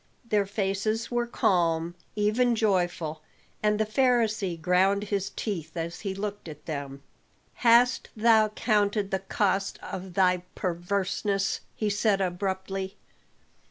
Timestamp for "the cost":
9.11-9.77